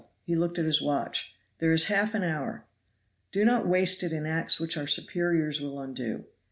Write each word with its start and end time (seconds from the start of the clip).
He 0.23 0.35
looked 0.35 0.57
at 0.57 0.65
his 0.65 0.81
watch. 0.81 1.35
"There 1.59 1.69
is 1.71 1.83
half 1.83 2.15
an 2.15 2.23
hour. 2.23 2.65
Do 3.31 3.45
not 3.45 3.67
waste 3.67 4.01
it 4.01 4.11
in 4.11 4.25
acts 4.25 4.59
which 4.59 4.75
our 4.75 4.87
superiors 4.87 5.61
will 5.61 5.79
undo. 5.79 6.25